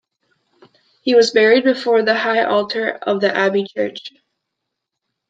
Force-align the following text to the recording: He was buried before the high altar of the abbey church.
He 1.03 1.13
was 1.13 1.29
buried 1.29 1.63
before 1.63 2.01
the 2.01 2.15
high 2.17 2.43
altar 2.43 2.89
of 2.89 3.21
the 3.21 3.31
abbey 3.37 3.67
church. 3.67 4.09